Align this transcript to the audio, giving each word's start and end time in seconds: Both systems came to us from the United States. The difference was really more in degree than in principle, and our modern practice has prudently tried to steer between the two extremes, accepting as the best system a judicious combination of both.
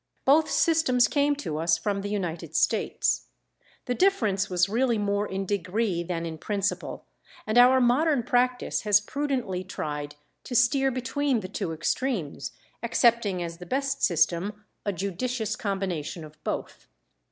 Both 0.25 0.49
systems 0.49 1.07
came 1.07 1.35
to 1.35 1.59
us 1.59 1.77
from 1.77 2.01
the 2.01 2.09
United 2.09 2.55
States. 2.55 3.27
The 3.85 3.93
difference 3.93 4.49
was 4.49 4.67
really 4.67 4.97
more 4.97 5.27
in 5.27 5.45
degree 5.45 6.01
than 6.01 6.25
in 6.25 6.39
principle, 6.39 7.05
and 7.45 7.55
our 7.55 7.79
modern 7.79 8.23
practice 8.23 8.81
has 8.81 8.99
prudently 8.99 9.63
tried 9.63 10.15
to 10.45 10.55
steer 10.55 10.89
between 10.89 11.41
the 11.41 11.47
two 11.47 11.71
extremes, 11.71 12.51
accepting 12.81 13.43
as 13.43 13.59
the 13.59 13.67
best 13.67 14.01
system 14.01 14.65
a 14.87 14.91
judicious 14.91 15.55
combination 15.55 16.23
of 16.23 16.43
both. 16.43 16.87